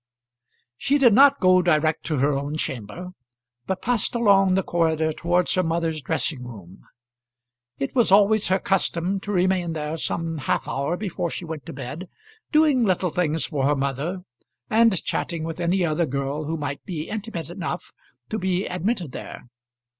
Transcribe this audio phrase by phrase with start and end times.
[0.77, 3.09] She did not go direct to her own chamber,
[3.67, 6.81] but passed along the corridor towards her mother's dressing room.
[7.77, 11.73] It was always her custom to remain there some half hour before she went to
[11.73, 12.09] bed,
[12.51, 14.21] doing little things for her mother,
[14.71, 17.91] and chatting with any other girl who might be intimate enough
[18.29, 19.43] to be admitted there.